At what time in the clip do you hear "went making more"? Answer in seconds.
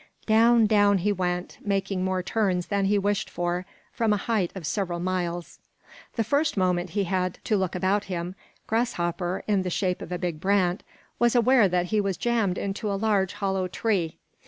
1.11-2.23